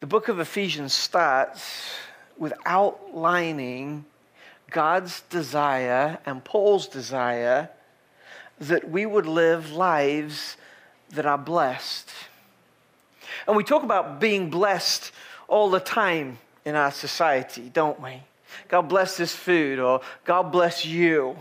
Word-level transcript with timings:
The 0.00 0.06
book 0.06 0.28
of 0.28 0.40
Ephesians 0.40 0.92
starts 0.92 1.94
with 2.36 2.52
outlining 2.66 4.04
God's 4.70 5.22
desire 5.30 6.18
and 6.26 6.44
Paul's 6.44 6.86
desire 6.86 7.70
that 8.60 8.90
we 8.90 9.06
would 9.06 9.24
live 9.24 9.72
lives 9.72 10.58
that 11.14 11.24
are 11.24 11.38
blessed. 11.38 12.10
And 13.48 13.56
we 13.56 13.64
talk 13.64 13.84
about 13.84 14.20
being 14.20 14.50
blessed 14.50 15.12
all 15.48 15.70
the 15.70 15.80
time 15.80 16.40
in 16.66 16.74
our 16.74 16.90
society, 16.90 17.70
don't 17.72 17.98
we? 17.98 18.22
God 18.68 18.90
bless 18.90 19.16
this 19.16 19.34
food, 19.34 19.78
or 19.78 20.02
God 20.26 20.52
bless 20.52 20.84
you. 20.84 21.38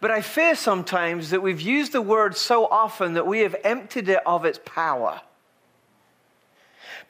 But 0.00 0.10
I 0.10 0.20
fear 0.20 0.54
sometimes 0.54 1.30
that 1.30 1.40
we've 1.40 1.62
used 1.62 1.92
the 1.92 2.02
word 2.02 2.36
so 2.36 2.66
often 2.66 3.14
that 3.14 3.26
we 3.26 3.40
have 3.40 3.56
emptied 3.64 4.10
it 4.10 4.20
of 4.26 4.44
its 4.44 4.60
power. 4.66 5.22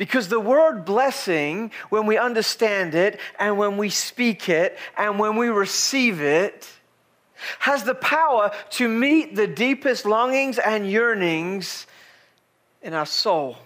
Because 0.00 0.28
the 0.28 0.40
word 0.40 0.86
blessing, 0.86 1.72
when 1.90 2.06
we 2.06 2.16
understand 2.16 2.94
it 2.94 3.20
and 3.38 3.58
when 3.58 3.76
we 3.76 3.90
speak 3.90 4.48
it 4.48 4.78
and 4.96 5.18
when 5.18 5.36
we 5.36 5.48
receive 5.48 6.22
it, 6.22 6.66
has 7.58 7.84
the 7.84 7.94
power 7.94 8.50
to 8.70 8.88
meet 8.88 9.36
the 9.36 9.46
deepest 9.46 10.06
longings 10.06 10.58
and 10.58 10.90
yearnings 10.90 11.86
in 12.80 12.94
our 12.94 13.04
soul. 13.04 13.58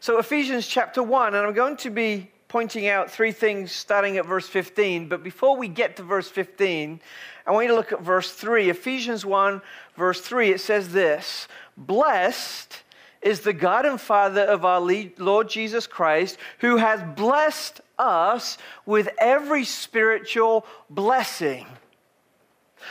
So, 0.00 0.18
Ephesians 0.18 0.66
chapter 0.66 1.02
1, 1.02 1.34
and 1.34 1.46
I'm 1.46 1.54
going 1.54 1.78
to 1.78 1.88
be 1.88 2.30
pointing 2.48 2.86
out 2.86 3.10
three 3.10 3.32
things 3.32 3.72
starting 3.72 4.18
at 4.18 4.26
verse 4.26 4.46
15. 4.46 5.08
But 5.08 5.24
before 5.24 5.56
we 5.56 5.66
get 5.66 5.96
to 5.96 6.02
verse 6.02 6.28
15, 6.28 7.00
I 7.46 7.52
want 7.52 7.64
you 7.64 7.70
to 7.70 7.74
look 7.74 7.92
at 7.92 8.02
verse 8.02 8.30
3. 8.32 8.68
Ephesians 8.68 9.24
1, 9.24 9.62
verse 9.96 10.20
3, 10.20 10.50
it 10.50 10.60
says 10.60 10.92
this 10.92 11.48
Blessed 11.78 12.82
is 13.24 13.40
the 13.40 13.52
God 13.52 13.86
and 13.86 14.00
Father 14.00 14.42
of 14.42 14.64
our 14.64 14.80
Lord 15.18 15.48
Jesus 15.48 15.88
Christ, 15.88 16.38
who 16.58 16.76
has 16.76 17.02
blessed 17.16 17.80
us 17.98 18.58
with 18.86 19.08
every 19.18 19.64
spiritual 19.64 20.66
blessing. 20.90 21.66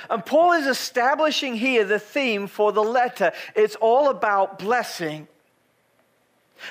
And 0.09 0.25
Paul 0.25 0.53
is 0.53 0.65
establishing 0.65 1.55
here 1.55 1.85
the 1.85 1.99
theme 1.99 2.47
for 2.47 2.71
the 2.71 2.83
letter. 2.83 3.31
It's 3.55 3.75
all 3.75 4.09
about 4.09 4.57
blessing. 4.57 5.27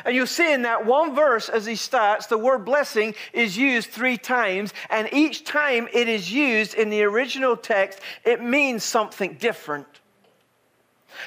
And 0.04 0.16
you'll 0.16 0.26
see 0.26 0.52
in 0.52 0.62
that 0.62 0.86
one 0.86 1.14
verse 1.14 1.48
as 1.48 1.64
he 1.64 1.76
starts, 1.76 2.26
the 2.26 2.38
word 2.38 2.64
blessing 2.64 3.14
is 3.32 3.56
used 3.56 3.90
three 3.90 4.16
times. 4.16 4.72
And 4.90 5.08
each 5.12 5.44
time 5.44 5.88
it 5.92 6.08
is 6.08 6.32
used 6.32 6.74
in 6.74 6.90
the 6.90 7.04
original 7.04 7.56
text, 7.56 8.00
it 8.24 8.42
means 8.42 8.82
something 8.82 9.34
different. 9.34 10.01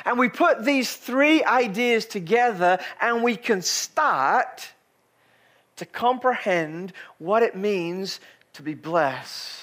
And 0.06 0.18
we 0.18 0.30
put 0.30 0.66
these 0.66 0.96
three 0.96 1.44
ideas 1.44 2.06
together 2.06 2.80
and 3.02 3.24
we 3.24 3.36
can 3.36 3.62
start 3.62 4.70
to 5.78 5.86
comprehend 5.86 6.94
what 7.18 7.44
it 7.44 7.56
means 7.56 8.20
to 8.54 8.62
be 8.62 8.74
blessed. 8.74 9.62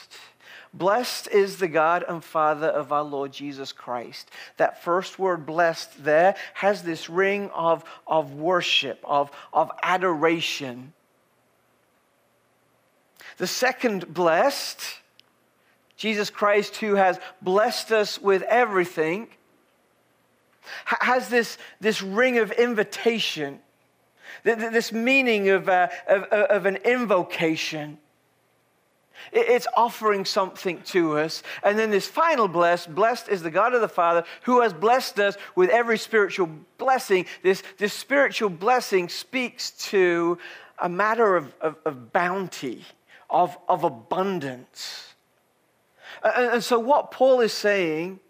Blessed 0.75 1.29
is 1.29 1.59
the 1.59 1.69
God 1.69 2.05
and 2.09 2.25
Father 2.25 2.69
of 2.69 2.93
our 2.93 3.03
Lord 3.03 3.33
Jesus 3.33 3.73
Christ. 3.73 4.31
That 4.57 4.83
first 4.83 5.19
word, 5.19 5.45
blessed, 5.45 6.03
there 6.03 6.35
has 6.55 6.83
this 6.83 7.11
ring 7.11 7.51
of, 7.51 7.85
of 8.07 8.35
worship, 8.35 8.99
of, 9.05 9.31
of 9.53 9.71
adoration. 9.83 10.95
The 13.37 13.47
second, 13.47 14.13
blessed, 14.13 14.81
Jesus 15.97 16.31
Christ, 16.31 16.77
who 16.77 16.95
has 16.95 17.21
blessed 17.43 17.93
us 17.93 18.19
with 18.19 18.43
everything 18.43 19.29
has 20.85 21.29
this, 21.29 21.59
this 21.81 22.03
ring 22.03 22.39
of 22.39 22.53
invitation, 22.53 23.61
this 24.45 24.93
meaning 24.93 25.49
of, 25.49 25.69
uh, 25.69 25.89
of, 26.09 26.25
of 26.25 26.67
an 26.67 26.77
invocation. 26.77 27.99
It's 29.31 29.67
offering 29.77 30.25
something 30.25 30.83
to 30.87 31.19
us. 31.19 31.43
And 31.63 31.79
then 31.79 31.91
this 31.91 32.09
final 32.09 32.49
blessed, 32.49 32.95
blessed 32.95 33.29
is 33.29 33.43
the 33.43 33.51
God 33.51 33.75
of 33.75 33.81
the 33.81 33.89
Father 33.89 34.25
who 34.43 34.63
has 34.63 34.73
blessed 34.73 35.21
us 35.21 35.37
with 35.55 35.71
every 35.71 35.99
spiritual 35.99 36.49
blessing. 36.79 37.27
This, 37.43 37.63
this 37.79 37.93
spiritual 37.93 38.51
blessing 38.51 39.09
speaks 39.09 39.71
to 39.91 40.39
a 40.79 40.89
matter 40.89 41.37
of, 41.37 41.55
of, 41.61 41.77
of 41.85 42.13
bounty, 42.13 42.85
of, 43.31 43.57
of 43.69 43.85
abundance. 43.85 45.15
And, 46.25 46.55
and 46.55 46.65
so, 46.65 46.79
what 46.79 47.11
Paul 47.11 47.41
is 47.41 47.53
saying 47.53 48.21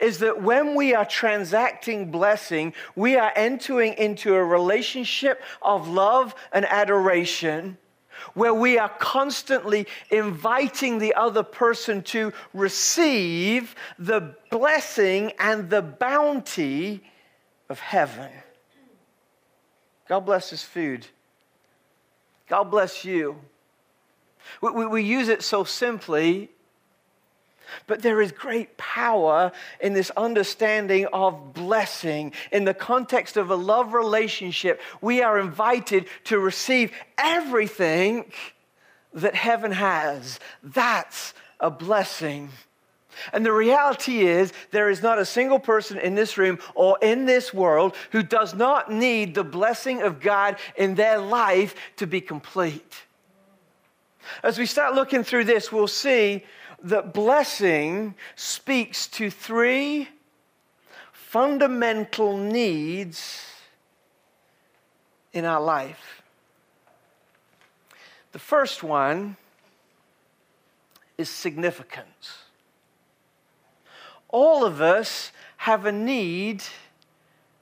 is 0.00 0.18
that 0.18 0.42
when 0.42 0.74
we 0.74 0.94
are 0.94 1.04
transacting 1.04 2.10
blessing, 2.10 2.74
we 2.94 3.16
are 3.16 3.32
entering 3.36 3.94
into 3.94 4.34
a 4.34 4.44
relationship 4.44 5.42
of 5.60 5.88
love 5.88 6.34
and 6.52 6.64
adoration 6.66 7.76
where 8.34 8.54
we 8.54 8.78
are 8.78 8.88
constantly 8.88 9.86
inviting 10.10 10.98
the 10.98 11.14
other 11.14 11.42
person 11.42 12.02
to 12.02 12.32
receive 12.54 13.74
the 13.98 14.34
blessing 14.50 15.32
and 15.38 15.68
the 15.70 15.82
bounty 15.82 17.02
of 17.68 17.80
heaven. 17.80 18.30
God 20.08 20.20
bless 20.20 20.50
his 20.50 20.62
food. 20.62 21.06
God 22.48 22.64
bless 22.64 23.04
you. 23.04 23.36
We, 24.60 24.70
we, 24.70 24.86
we 24.86 25.02
use 25.02 25.28
it 25.28 25.42
so 25.42 25.64
simply 25.64 26.50
but 27.86 28.02
there 28.02 28.20
is 28.20 28.32
great 28.32 28.76
power 28.76 29.52
in 29.80 29.92
this 29.92 30.10
understanding 30.16 31.06
of 31.12 31.54
blessing. 31.54 32.32
In 32.50 32.64
the 32.64 32.74
context 32.74 33.36
of 33.36 33.50
a 33.50 33.56
love 33.56 33.94
relationship, 33.94 34.80
we 35.00 35.22
are 35.22 35.38
invited 35.38 36.06
to 36.24 36.38
receive 36.38 36.92
everything 37.18 38.30
that 39.14 39.34
heaven 39.34 39.72
has. 39.72 40.40
That's 40.62 41.34
a 41.60 41.70
blessing. 41.70 42.50
And 43.32 43.44
the 43.44 43.52
reality 43.52 44.26
is, 44.26 44.52
there 44.70 44.88
is 44.88 45.02
not 45.02 45.18
a 45.18 45.24
single 45.24 45.58
person 45.58 45.98
in 45.98 46.14
this 46.14 46.38
room 46.38 46.58
or 46.74 46.98
in 47.02 47.26
this 47.26 47.52
world 47.52 47.94
who 48.10 48.22
does 48.22 48.54
not 48.54 48.90
need 48.90 49.34
the 49.34 49.44
blessing 49.44 50.02
of 50.02 50.20
God 50.20 50.56
in 50.76 50.94
their 50.94 51.18
life 51.18 51.74
to 51.96 52.06
be 52.06 52.20
complete. 52.20 53.02
As 54.42 54.58
we 54.58 54.66
start 54.66 54.94
looking 54.94 55.24
through 55.24 55.44
this, 55.44 55.70
we'll 55.70 55.88
see 55.88 56.44
that 56.82 57.14
blessing 57.14 58.14
speaks 58.34 59.06
to 59.06 59.30
three 59.30 60.08
fundamental 61.12 62.36
needs 62.36 63.46
in 65.32 65.44
our 65.44 65.60
life. 65.60 66.22
The 68.32 68.38
first 68.38 68.82
one 68.82 69.36
is 71.16 71.28
significance. 71.28 72.38
All 74.28 74.64
of 74.64 74.80
us 74.80 75.30
have 75.58 75.86
a 75.86 75.92
need 75.92 76.62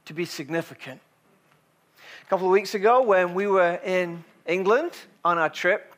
to 0.05 0.15
be 0.15 0.25
significant. 0.25 1.01
A 2.25 2.31
couple 2.31 2.47
of 2.47 2.53
weeks 2.53 2.75
ago, 2.75 3.03
when 3.03 3.35
we 3.35 3.47
were 3.47 3.81
in 3.85 4.25
England 4.47 4.93
on 5.25 5.37
our 5.37 5.49
trip, 5.49 5.95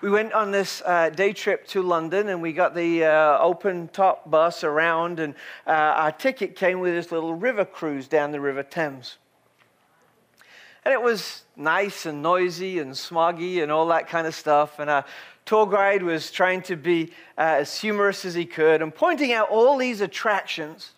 we 0.00 0.10
went 0.10 0.32
on 0.32 0.50
this 0.50 0.82
uh, 0.86 1.10
day 1.10 1.32
trip 1.32 1.66
to 1.68 1.82
London 1.82 2.28
and 2.28 2.40
we 2.40 2.52
got 2.52 2.74
the 2.74 3.04
uh, 3.04 3.38
open 3.38 3.88
top 3.88 4.30
bus 4.30 4.64
around, 4.64 5.20
and 5.20 5.34
uh, 5.66 5.70
our 5.70 6.12
ticket 6.12 6.56
came 6.56 6.80
with 6.80 6.94
this 6.94 7.12
little 7.12 7.34
river 7.34 7.64
cruise 7.64 8.08
down 8.08 8.32
the 8.32 8.40
River 8.40 8.62
Thames. 8.62 9.18
And 10.84 10.94
it 10.94 11.02
was 11.02 11.42
nice 11.56 12.06
and 12.06 12.22
noisy 12.22 12.78
and 12.78 12.92
smoggy 12.92 13.62
and 13.62 13.70
all 13.70 13.86
that 13.88 14.08
kind 14.08 14.26
of 14.26 14.34
stuff. 14.34 14.78
And 14.78 14.88
our 14.88 15.04
tour 15.44 15.66
guide 15.66 16.02
was 16.02 16.30
trying 16.30 16.62
to 16.62 16.76
be 16.76 17.12
uh, 17.36 17.58
as 17.60 17.78
humorous 17.78 18.24
as 18.24 18.34
he 18.34 18.46
could 18.46 18.80
and 18.80 18.94
pointing 18.94 19.32
out 19.32 19.50
all 19.50 19.76
these 19.76 20.00
attractions. 20.00 20.92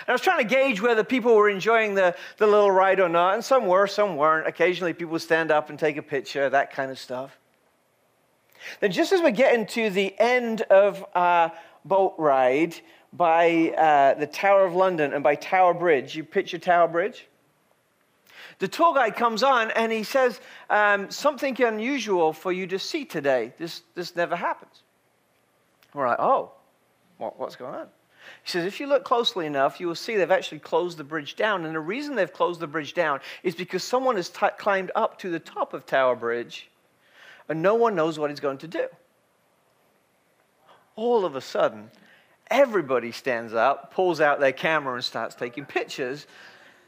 And 0.00 0.08
I 0.08 0.12
was 0.12 0.20
trying 0.20 0.38
to 0.38 0.54
gauge 0.54 0.80
whether 0.80 1.04
people 1.04 1.36
were 1.36 1.48
enjoying 1.48 1.94
the, 1.94 2.16
the 2.38 2.46
little 2.48 2.72
ride 2.72 2.98
or 2.98 3.08
not, 3.08 3.34
and 3.34 3.44
some 3.44 3.66
were, 3.66 3.86
some 3.86 4.16
weren't. 4.16 4.48
Occasionally, 4.48 4.92
people 4.92 5.12
would 5.12 5.22
stand 5.22 5.52
up 5.52 5.70
and 5.70 5.78
take 5.78 5.96
a 5.96 6.02
picture, 6.02 6.50
that 6.50 6.72
kind 6.72 6.90
of 6.90 6.98
stuff. 6.98 7.38
Then, 8.80 8.92
just 8.92 9.12
as 9.12 9.20
we're 9.20 9.30
getting 9.30 9.66
to 9.66 9.90
the 9.90 10.14
end 10.18 10.62
of 10.62 11.04
our 11.14 11.52
boat 11.84 12.14
ride 12.18 12.76
by 13.12 13.70
uh, 13.70 14.18
the 14.18 14.26
Tower 14.26 14.66
of 14.66 14.74
London 14.74 15.12
and 15.12 15.22
by 15.22 15.34
Tower 15.34 15.74
Bridge, 15.74 16.16
you 16.16 16.24
picture 16.24 16.58
Tower 16.58 16.88
Bridge? 16.88 17.26
The 18.58 18.68
tour 18.68 18.94
guide 18.94 19.16
comes 19.16 19.42
on 19.42 19.70
and 19.72 19.92
he 19.92 20.02
says, 20.02 20.40
um, 20.70 21.10
Something 21.10 21.60
unusual 21.62 22.32
for 22.32 22.52
you 22.52 22.66
to 22.68 22.78
see 22.78 23.04
today. 23.04 23.52
This, 23.58 23.82
this 23.94 24.16
never 24.16 24.36
happens. 24.36 24.82
We're 25.92 26.08
like, 26.08 26.20
Oh, 26.20 26.52
what, 27.18 27.38
what's 27.38 27.56
going 27.56 27.74
on? 27.74 27.88
He 28.42 28.50
says, 28.50 28.64
if 28.64 28.80
you 28.80 28.86
look 28.86 29.04
closely 29.04 29.46
enough, 29.46 29.78
you 29.78 29.86
will 29.86 29.94
see 29.94 30.16
they've 30.16 30.30
actually 30.30 30.58
closed 30.58 30.98
the 30.98 31.04
bridge 31.04 31.36
down. 31.36 31.64
And 31.64 31.74
the 31.74 31.80
reason 31.80 32.16
they've 32.16 32.32
closed 32.32 32.60
the 32.60 32.66
bridge 32.66 32.92
down 32.92 33.20
is 33.42 33.54
because 33.54 33.84
someone 33.84 34.16
has 34.16 34.28
t- 34.28 34.46
climbed 34.58 34.90
up 34.96 35.18
to 35.20 35.30
the 35.30 35.38
top 35.38 35.74
of 35.74 35.86
Tower 35.86 36.16
Bridge 36.16 36.68
and 37.48 37.62
no 37.62 37.74
one 37.74 37.94
knows 37.94 38.18
what 38.18 38.30
he's 38.30 38.40
going 38.40 38.58
to 38.58 38.68
do. 38.68 38.86
All 40.94 41.24
of 41.24 41.36
a 41.36 41.40
sudden, 41.40 41.90
everybody 42.50 43.12
stands 43.12 43.54
up, 43.54 43.92
pulls 43.92 44.20
out 44.20 44.40
their 44.40 44.52
camera, 44.52 44.94
and 44.94 45.04
starts 45.04 45.34
taking 45.34 45.64
pictures 45.64 46.26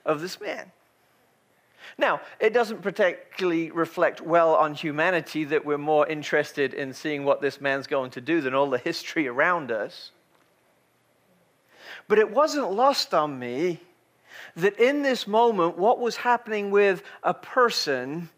of 0.04 0.20
this 0.20 0.40
man. 0.40 0.72
Now, 1.96 2.20
it 2.40 2.52
doesn't 2.52 2.82
particularly 2.82 3.70
reflect 3.70 4.20
well 4.20 4.54
on 4.54 4.74
humanity 4.74 5.44
that 5.44 5.64
we're 5.64 5.78
more 5.78 6.06
interested 6.06 6.74
in 6.74 6.92
seeing 6.92 7.24
what 7.24 7.40
this 7.40 7.60
man's 7.60 7.86
going 7.86 8.10
to 8.12 8.20
do 8.20 8.40
than 8.40 8.54
all 8.54 8.68
the 8.68 8.78
history 8.78 9.26
around 9.26 9.70
us. 9.70 10.10
But 12.06 12.18
it 12.18 12.30
wasn't 12.30 12.72
lost 12.72 13.14
on 13.14 13.38
me 13.38 13.80
that 14.56 14.78
in 14.78 15.02
this 15.02 15.26
moment, 15.26 15.78
what 15.78 15.98
was 15.98 16.16
happening 16.16 16.70
with 16.70 17.02
a 17.22 17.34
person 17.34 18.28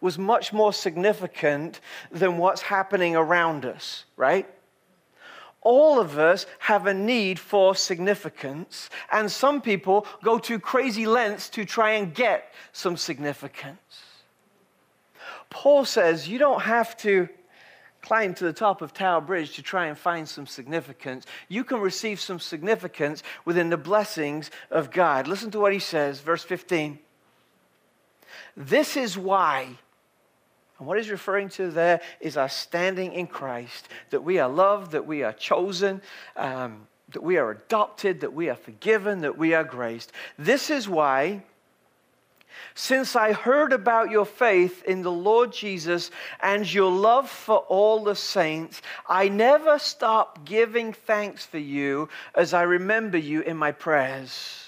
was 0.00 0.18
much 0.18 0.52
more 0.52 0.72
significant 0.72 1.80
than 2.10 2.38
what's 2.38 2.62
happening 2.62 3.16
around 3.16 3.64
us, 3.64 4.04
right? 4.16 4.46
all 5.62 6.00
of 6.00 6.18
us 6.18 6.46
have 6.58 6.86
a 6.86 6.94
need 6.94 7.38
for 7.38 7.74
significance, 7.74 8.88
and 9.12 9.30
some 9.30 9.60
people 9.60 10.06
go 10.22 10.38
to 10.38 10.58
crazy 10.58 11.06
lengths 11.06 11.50
to 11.50 11.64
try 11.64 11.92
and 11.92 12.14
get 12.14 12.52
some 12.72 12.96
significance. 12.96 13.78
Paul 15.50 15.84
says 15.84 16.28
you 16.28 16.38
don't 16.38 16.62
have 16.62 16.96
to 16.98 17.28
climb 18.00 18.32
to 18.34 18.44
the 18.44 18.52
top 18.52 18.80
of 18.80 18.94
Tower 18.94 19.20
Bridge 19.20 19.56
to 19.56 19.62
try 19.62 19.86
and 19.86 19.98
find 19.98 20.26
some 20.26 20.46
significance. 20.46 21.26
You 21.48 21.64
can 21.64 21.80
receive 21.80 22.18
some 22.18 22.40
significance 22.40 23.22
within 23.44 23.68
the 23.68 23.76
blessings 23.76 24.50
of 24.70 24.90
God. 24.90 25.26
Listen 25.28 25.50
to 25.50 25.60
what 25.60 25.74
he 25.74 25.78
says, 25.78 26.20
verse 26.20 26.42
15. 26.42 26.98
This 28.56 28.96
is 28.96 29.18
why 29.18 29.76
and 30.80 30.86
what 30.86 30.96
he's 30.96 31.10
referring 31.10 31.50
to 31.50 31.70
there 31.70 32.00
is 32.20 32.38
our 32.38 32.48
standing 32.48 33.12
in 33.12 33.26
Christ, 33.26 33.88
that 34.08 34.24
we 34.24 34.38
are 34.38 34.48
loved, 34.48 34.92
that 34.92 35.06
we 35.06 35.22
are 35.22 35.34
chosen, 35.34 36.00
um, 36.36 36.88
that 37.10 37.22
we 37.22 37.36
are 37.36 37.50
adopted, 37.50 38.20
that 38.22 38.32
we 38.32 38.48
are 38.48 38.56
forgiven, 38.56 39.20
that 39.20 39.36
we 39.36 39.52
are 39.52 39.62
graced. 39.62 40.10
This 40.38 40.70
is 40.70 40.88
why, 40.88 41.42
since 42.74 43.14
I 43.14 43.34
heard 43.34 43.74
about 43.74 44.10
your 44.10 44.24
faith 44.24 44.82
in 44.84 45.02
the 45.02 45.12
Lord 45.12 45.52
Jesus 45.52 46.10
and 46.40 46.72
your 46.72 46.90
love 46.90 47.28
for 47.28 47.58
all 47.58 48.02
the 48.02 48.16
saints, 48.16 48.80
I 49.06 49.28
never 49.28 49.78
stop 49.78 50.46
giving 50.46 50.94
thanks 50.94 51.44
for 51.44 51.58
you 51.58 52.08
as 52.34 52.54
I 52.54 52.62
remember 52.62 53.18
you 53.18 53.42
in 53.42 53.58
my 53.58 53.72
prayers. 53.72 54.66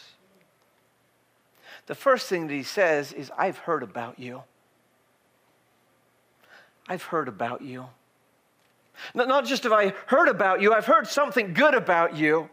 The 1.87 1.95
first 1.95 2.29
thing 2.29 2.49
that 2.49 2.55
he 2.55 2.65
says 2.65 3.15
is, 3.15 3.31
I've 3.39 3.57
heard 3.57 3.83
about 3.83 4.19
you. 4.19 4.43
I've 6.89 7.03
heard 7.05 7.29
about 7.29 7.63
you. 7.63 7.87
Not 9.15 9.47
just 9.47 9.63
have 9.65 9.73
I 9.73 9.95
heard 10.07 10.29
about 10.29 10.61
you, 10.61 10.73
I've 10.73 10.87
heard 10.87 11.07
something 11.07 11.55
good 11.55 11.75
about 11.75 12.17
you. 12.17 12.51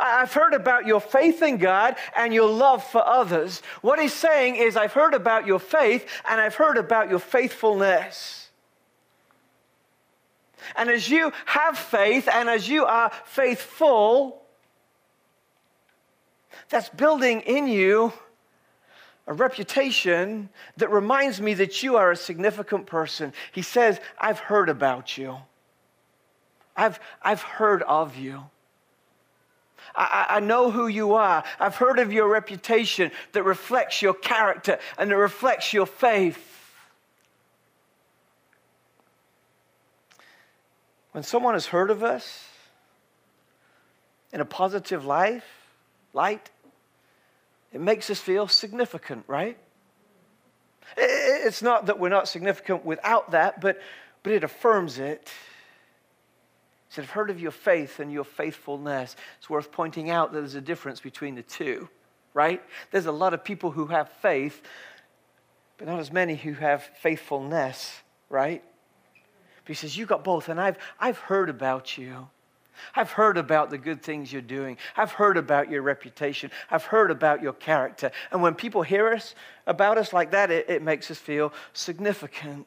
I've 0.00 0.32
heard 0.32 0.54
about 0.54 0.86
your 0.86 1.00
faith 1.00 1.42
in 1.42 1.58
God 1.58 1.96
and 2.16 2.32
your 2.32 2.50
love 2.50 2.82
for 2.82 3.06
others. 3.06 3.62
What 3.82 4.00
he's 4.00 4.14
saying 4.14 4.56
is, 4.56 4.76
I've 4.76 4.92
heard 4.92 5.14
about 5.14 5.46
your 5.46 5.58
faith 5.58 6.06
and 6.28 6.40
I've 6.40 6.54
heard 6.54 6.78
about 6.78 7.10
your 7.10 7.18
faithfulness. 7.18 8.48
And 10.74 10.90
as 10.90 11.08
you 11.08 11.32
have 11.44 11.78
faith 11.78 12.28
and 12.32 12.48
as 12.48 12.68
you 12.68 12.84
are 12.86 13.12
faithful, 13.24 14.42
that's 16.68 16.88
building 16.88 17.42
in 17.42 17.68
you 17.68 18.12
a 19.26 19.34
reputation 19.34 20.48
that 20.76 20.90
reminds 20.90 21.40
me 21.40 21.54
that 21.54 21.82
you 21.82 21.96
are 21.96 22.12
a 22.12 22.16
significant 22.16 22.86
person. 22.86 23.32
He 23.52 23.62
says, 23.62 24.00
I've 24.18 24.38
heard 24.38 24.68
about 24.68 25.18
you. 25.18 25.36
I've, 26.76 27.00
I've 27.22 27.42
heard 27.42 27.82
of 27.82 28.16
you. 28.16 28.44
I, 29.94 30.26
I, 30.28 30.40
know 30.40 30.70
who 30.70 30.88
you 30.88 31.14
are. 31.14 31.42
I've 31.58 31.76
heard 31.76 31.98
of 31.98 32.12
your 32.12 32.28
reputation 32.28 33.10
that 33.32 33.44
reflects 33.44 34.02
your 34.02 34.14
character 34.14 34.78
and 34.98 35.10
that 35.10 35.16
reflects 35.16 35.72
your 35.72 35.86
faith. 35.86 36.42
When 41.12 41.24
someone 41.24 41.54
has 41.54 41.66
heard 41.66 41.90
of 41.90 42.02
us 42.02 42.44
in 44.32 44.40
a 44.40 44.44
positive 44.44 45.04
life, 45.06 45.46
light, 46.12 46.50
it 47.76 47.82
makes 47.82 48.08
us 48.08 48.18
feel 48.18 48.48
significant, 48.48 49.24
right? 49.26 49.58
It's 50.96 51.60
not 51.60 51.86
that 51.86 51.98
we're 51.98 52.08
not 52.08 52.26
significant 52.26 52.86
without 52.86 53.32
that, 53.32 53.60
but, 53.60 53.82
but 54.22 54.32
it 54.32 54.42
affirms 54.44 54.98
it. 54.98 55.30
He 56.88 56.94
said, 56.94 57.02
I've 57.02 57.10
heard 57.10 57.28
of 57.28 57.38
your 57.38 57.50
faith 57.50 58.00
and 58.00 58.10
your 58.10 58.24
faithfulness. 58.24 59.14
It's 59.36 59.50
worth 59.50 59.72
pointing 59.72 60.08
out 60.08 60.32
that 60.32 60.38
there's 60.38 60.54
a 60.54 60.60
difference 60.62 61.00
between 61.00 61.34
the 61.34 61.42
two, 61.42 61.90
right? 62.32 62.62
There's 62.92 63.04
a 63.04 63.12
lot 63.12 63.34
of 63.34 63.44
people 63.44 63.72
who 63.72 63.88
have 63.88 64.08
faith, 64.08 64.62
but 65.76 65.86
not 65.86 66.00
as 66.00 66.10
many 66.10 66.34
who 66.34 66.54
have 66.54 66.82
faithfulness, 67.02 67.94
right? 68.30 68.64
But 69.64 69.68
he 69.68 69.74
says, 69.74 69.98
You've 69.98 70.08
got 70.08 70.24
both, 70.24 70.48
and 70.48 70.58
I've, 70.58 70.78
I've 70.98 71.18
heard 71.18 71.50
about 71.50 71.98
you. 71.98 72.28
I've 72.94 73.10
heard 73.10 73.38
about 73.38 73.70
the 73.70 73.78
good 73.78 74.02
things 74.02 74.32
you're 74.32 74.42
doing. 74.42 74.76
I've 74.96 75.12
heard 75.12 75.36
about 75.36 75.70
your 75.70 75.82
reputation. 75.82 76.50
I've 76.70 76.84
heard 76.84 77.10
about 77.10 77.42
your 77.42 77.52
character. 77.52 78.10
And 78.30 78.42
when 78.42 78.54
people 78.54 78.82
hear 78.82 79.12
us 79.12 79.34
about 79.66 79.98
us 79.98 80.12
like 80.12 80.30
that, 80.32 80.50
it, 80.50 80.68
it 80.68 80.82
makes 80.82 81.10
us 81.10 81.18
feel 81.18 81.52
significant. 81.72 82.66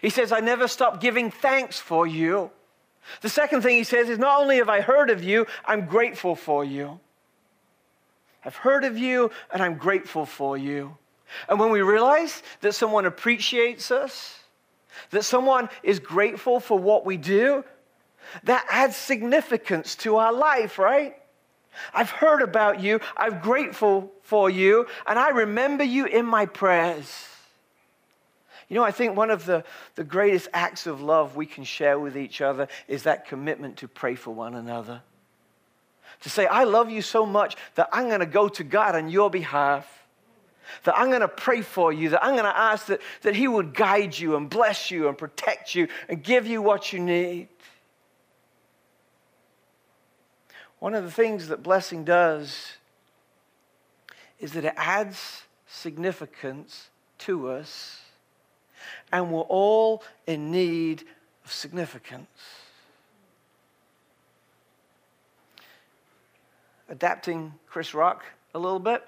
He 0.00 0.10
says, 0.10 0.32
I 0.32 0.40
never 0.40 0.68
stop 0.68 1.00
giving 1.00 1.30
thanks 1.30 1.78
for 1.78 2.06
you. 2.06 2.50
The 3.20 3.28
second 3.28 3.62
thing 3.62 3.76
he 3.76 3.84
says 3.84 4.08
is, 4.08 4.18
Not 4.18 4.40
only 4.40 4.56
have 4.56 4.68
I 4.68 4.80
heard 4.80 5.10
of 5.10 5.22
you, 5.22 5.46
I'm 5.64 5.86
grateful 5.86 6.34
for 6.34 6.64
you. 6.64 7.00
I've 8.44 8.56
heard 8.56 8.84
of 8.84 8.98
you 8.98 9.30
and 9.52 9.62
I'm 9.62 9.76
grateful 9.76 10.26
for 10.26 10.56
you. 10.56 10.96
And 11.48 11.58
when 11.58 11.70
we 11.70 11.82
realize 11.82 12.42
that 12.60 12.74
someone 12.74 13.06
appreciates 13.06 13.90
us, 13.90 14.38
that 15.10 15.24
someone 15.24 15.68
is 15.82 15.98
grateful 15.98 16.60
for 16.60 16.78
what 16.78 17.04
we 17.04 17.16
do, 17.16 17.64
that 18.44 18.66
adds 18.70 18.96
significance 18.96 19.94
to 19.96 20.16
our 20.16 20.32
life, 20.32 20.78
right? 20.78 21.16
I've 21.92 22.10
heard 22.10 22.42
about 22.42 22.80
you, 22.80 23.00
I'm 23.16 23.40
grateful 23.40 24.12
for 24.22 24.48
you, 24.48 24.86
and 25.06 25.18
I 25.18 25.30
remember 25.30 25.84
you 25.84 26.06
in 26.06 26.24
my 26.26 26.46
prayers. 26.46 27.26
You 28.68 28.76
know, 28.76 28.84
I 28.84 28.92
think 28.92 29.16
one 29.16 29.30
of 29.30 29.44
the, 29.44 29.64
the 29.94 30.04
greatest 30.04 30.48
acts 30.52 30.86
of 30.86 31.00
love 31.00 31.36
we 31.36 31.46
can 31.46 31.64
share 31.64 31.98
with 31.98 32.16
each 32.16 32.40
other 32.40 32.68
is 32.88 33.02
that 33.02 33.26
commitment 33.26 33.78
to 33.78 33.88
pray 33.88 34.14
for 34.14 34.30
one 34.30 34.54
another. 34.54 35.02
To 36.22 36.30
say, 36.30 36.46
I 36.46 36.64
love 36.64 36.90
you 36.90 37.02
so 37.02 37.26
much 37.26 37.56
that 37.74 37.88
I'm 37.92 38.08
going 38.08 38.20
to 38.20 38.26
go 38.26 38.48
to 38.48 38.64
God 38.64 38.94
on 38.94 39.10
your 39.10 39.28
behalf, 39.28 39.86
that 40.84 40.96
I'm 40.96 41.08
going 41.08 41.20
to 41.20 41.28
pray 41.28 41.60
for 41.60 41.92
you, 41.92 42.10
that 42.10 42.24
I'm 42.24 42.32
going 42.32 42.44
to 42.44 42.56
ask 42.56 42.86
that, 42.86 43.00
that 43.22 43.36
He 43.36 43.46
would 43.46 43.74
guide 43.74 44.18
you 44.18 44.36
and 44.36 44.48
bless 44.48 44.90
you 44.90 45.08
and 45.08 45.18
protect 45.18 45.74
you 45.74 45.88
and 46.08 46.22
give 46.22 46.46
you 46.46 46.62
what 46.62 46.92
you 46.92 47.00
need. 47.00 47.48
One 50.84 50.94
of 50.94 51.02
the 51.02 51.10
things 51.10 51.48
that 51.48 51.62
blessing 51.62 52.04
does 52.04 52.74
is 54.38 54.52
that 54.52 54.66
it 54.66 54.74
adds 54.76 55.44
significance 55.66 56.90
to 57.20 57.48
us, 57.48 58.02
and 59.10 59.32
we're 59.32 59.40
all 59.40 60.02
in 60.26 60.50
need 60.50 61.04
of 61.42 61.50
significance. 61.50 62.28
Adapting 66.90 67.54
Chris 67.66 67.94
Rock 67.94 68.22
a 68.52 68.58
little 68.58 68.78
bit, 68.78 69.02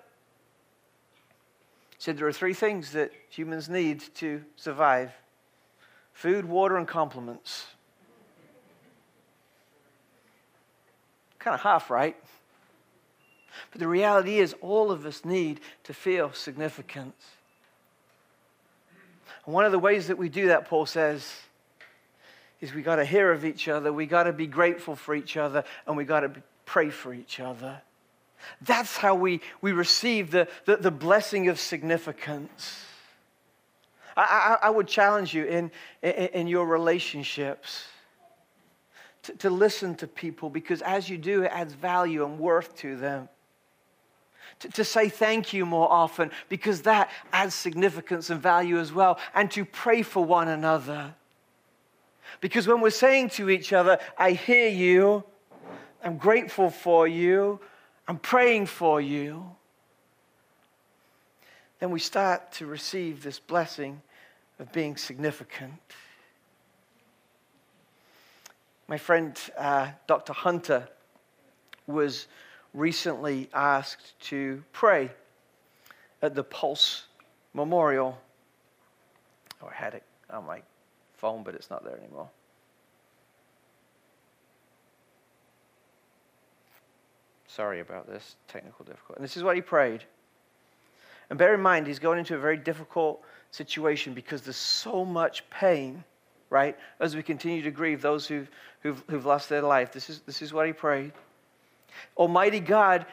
said 1.98 2.16
there 2.16 2.26
are 2.26 2.32
three 2.32 2.54
things 2.54 2.92
that 2.92 3.12
humans 3.28 3.68
need 3.68 4.02
to 4.14 4.42
survive 4.56 5.12
food, 6.14 6.46
water, 6.46 6.78
and 6.78 6.88
compliments. 6.88 7.66
Kind 11.46 11.54
of 11.54 11.60
half 11.60 11.90
right. 11.90 12.16
But 13.70 13.80
the 13.80 13.86
reality 13.86 14.38
is, 14.38 14.56
all 14.60 14.90
of 14.90 15.06
us 15.06 15.24
need 15.24 15.60
to 15.84 15.94
feel 15.94 16.32
significance. 16.32 17.24
And 19.44 19.54
one 19.54 19.64
of 19.64 19.70
the 19.70 19.78
ways 19.78 20.08
that 20.08 20.18
we 20.18 20.28
do 20.28 20.48
that, 20.48 20.68
Paul 20.68 20.86
says, 20.86 21.32
is 22.60 22.74
we 22.74 22.82
got 22.82 22.96
to 22.96 23.04
hear 23.04 23.30
of 23.30 23.44
each 23.44 23.68
other, 23.68 23.92
we 23.92 24.06
got 24.06 24.24
to 24.24 24.32
be 24.32 24.48
grateful 24.48 24.96
for 24.96 25.14
each 25.14 25.36
other, 25.36 25.62
and 25.86 25.96
we 25.96 26.04
got 26.04 26.20
to 26.20 26.32
pray 26.64 26.90
for 26.90 27.14
each 27.14 27.38
other. 27.38 27.80
That's 28.62 28.96
how 28.96 29.14
we, 29.14 29.40
we 29.60 29.70
receive 29.70 30.32
the, 30.32 30.48
the, 30.64 30.78
the 30.78 30.90
blessing 30.90 31.46
of 31.48 31.60
significance. 31.60 32.84
I, 34.16 34.58
I, 34.60 34.66
I 34.66 34.70
would 34.70 34.88
challenge 34.88 35.32
you 35.32 35.44
in, 35.44 35.70
in, 36.02 36.10
in 36.10 36.46
your 36.48 36.66
relationships 36.66 37.84
to, 39.26 39.32
to 39.34 39.50
listen 39.50 39.94
to 39.96 40.06
people 40.06 40.50
because 40.50 40.82
as 40.82 41.08
you 41.08 41.18
do, 41.18 41.42
it 41.42 41.50
adds 41.52 41.74
value 41.74 42.24
and 42.24 42.38
worth 42.38 42.76
to 42.76 42.96
them. 42.96 43.28
To, 44.60 44.68
to, 44.70 44.84
say 44.84 45.08
thank 45.08 45.52
you 45.52 45.66
more 45.66 45.90
often 45.90 46.30
because 46.48 46.82
that 46.82 47.10
adds 47.32 47.54
significance 47.54 48.30
and 48.30 48.40
value 48.40 48.78
as 48.78 48.92
well, 48.92 49.18
and 49.34 49.50
to 49.50 49.66
pray 49.66 50.02
for 50.02 50.24
one 50.24 50.48
another. 50.48 51.14
Because 52.40 52.66
when 52.66 52.80
we're 52.80 52.90
saying 52.90 53.30
to 53.30 53.50
each 53.50 53.72
other, 53.72 53.98
I 54.16 54.32
hear 54.32 54.68
you, 54.68 55.24
I'm 56.02 56.16
grateful 56.16 56.70
for 56.70 57.06
you, 57.06 57.60
I'm 58.08 58.18
praying 58.18 58.66
for 58.66 59.00
you, 59.00 59.44
then 61.78 61.90
we 61.90 62.00
start 62.00 62.52
to 62.52 62.66
receive 62.66 63.22
this 63.22 63.38
blessing 63.38 64.00
of 64.58 64.72
being 64.72 64.96
significant. 64.96 65.74
My 68.88 68.98
friend 68.98 69.36
uh, 69.58 69.88
Dr. 70.06 70.32
Hunter 70.32 70.88
was 71.86 72.28
recently 72.72 73.48
asked 73.52 74.18
to 74.20 74.62
pray 74.72 75.10
at 76.22 76.34
the 76.34 76.44
Pulse 76.44 77.04
Memorial. 77.54 78.18
Oh, 79.62 79.68
I 79.68 79.74
had 79.74 79.94
it 79.94 80.04
on 80.30 80.46
my 80.46 80.62
phone, 81.14 81.42
but 81.42 81.54
it's 81.54 81.70
not 81.70 81.84
there 81.84 81.96
anymore. 81.96 82.28
Sorry 87.48 87.80
about 87.80 88.06
this 88.06 88.36
technical 88.48 88.84
difficulty. 88.84 89.14
And 89.16 89.24
this 89.24 89.36
is 89.36 89.42
what 89.42 89.56
he 89.56 89.62
prayed. 89.62 90.04
And 91.30 91.38
bear 91.38 91.54
in 91.54 91.60
mind, 91.60 91.86
he's 91.86 91.98
going 91.98 92.18
into 92.18 92.34
a 92.34 92.38
very 92.38 92.58
difficult 92.58 93.22
situation 93.50 94.12
because 94.12 94.42
there's 94.42 94.56
so 94.56 95.04
much 95.04 95.48
pain, 95.50 96.04
right? 96.50 96.76
As 97.00 97.16
we 97.16 97.22
continue 97.22 97.62
to 97.62 97.70
grieve 97.70 98.02
those 98.02 98.26
who've, 98.26 98.48
who've, 98.80 99.02
who've 99.08 99.26
lost 99.26 99.48
their 99.48 99.62
life. 99.62 99.92
This 99.92 100.10
is, 100.10 100.20
this 100.20 100.42
is 100.42 100.52
what 100.52 100.66
he 100.66 100.72
prayed. 100.72 101.12
Almighty 102.16 102.60
God, 102.60 103.06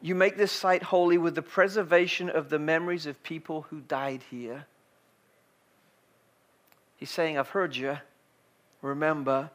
you 0.00 0.14
make 0.14 0.36
this 0.36 0.52
site 0.52 0.82
holy 0.82 1.18
with 1.18 1.34
the 1.34 1.42
preservation 1.42 2.30
of 2.30 2.50
the 2.50 2.58
memories 2.58 3.06
of 3.06 3.22
people 3.22 3.62
who 3.62 3.80
died 3.80 4.22
here. 4.30 4.66
He's 6.96 7.10
saying, 7.10 7.38
I've 7.38 7.48
heard 7.48 7.76
you. 7.76 7.98
Remember. 8.82 9.50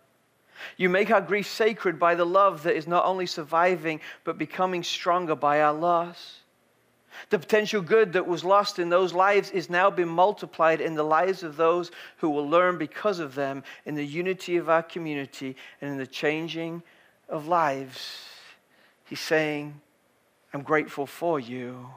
You 0.78 0.90
make 0.90 1.12
our 1.12 1.22
grief 1.22 1.48
sacred 1.48 2.00
by 2.00 2.16
the 2.16 2.26
love 2.26 2.64
that 2.64 2.76
is 2.76 2.88
not 2.88 3.06
only 3.06 3.26
surviving, 3.26 4.02
but 4.24 4.38
becoming 4.38 4.84
stronger 4.84 5.36
by 5.36 5.62
our 5.62 5.74
loss. 5.74 6.43
The 7.30 7.40
potential 7.40 7.82
good 7.82 8.14
that 8.14 8.28
was 8.28 8.44
lost 8.44 8.80
in 8.80 8.90
those 8.90 9.14
lives 9.14 9.52
is 9.52 9.70
now 9.70 9.90
being 9.90 10.10
multiplied 10.10 10.82
in 10.82 10.96
the 10.96 11.04
lives 11.04 11.44
of 11.44 11.58
those 11.58 11.92
who 12.18 12.30
will 12.30 12.48
learn 12.48 12.78
because 12.78 13.20
of 13.20 13.36
them 13.36 13.64
in 13.86 13.96
the 13.96 14.06
unity 14.06 14.58
of 14.58 14.70
our 14.70 14.84
community 14.84 15.56
and 15.82 15.92
in 15.92 15.98
the 15.98 16.08
changing 16.08 16.84
of 17.30 17.48
lives. 17.48 18.26
He's 19.06 19.20
saying, 19.20 19.80
I'm 20.54 20.64
grateful 20.64 21.06
for 21.06 21.40
you. 21.40 21.90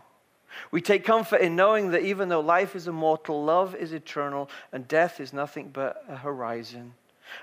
We 0.71 0.81
take 0.81 1.05
comfort 1.05 1.41
in 1.41 1.57
knowing 1.57 1.91
that 1.91 2.03
even 2.03 2.29
though 2.29 2.41
life 2.41 2.75
is 2.75 2.89
immortal, 2.89 3.45
love 3.45 3.75
is 3.75 3.93
eternal, 3.93 4.49
and 4.73 4.89
death 4.89 5.21
is 5.21 5.33
nothing 5.33 5.71
but 5.73 6.03
a 6.09 6.17
horizon. 6.17 6.95